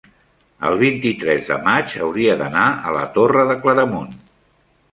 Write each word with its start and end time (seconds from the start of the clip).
el 0.69 0.77
vint-i-tres 0.77 1.51
de 1.51 1.59
maig 1.67 1.93
hauria 2.05 2.37
d'anar 2.41 2.65
a 2.93 2.97
la 2.99 3.05
Torre 3.19 3.47
de 3.51 3.59
Claramunt. 3.67 4.17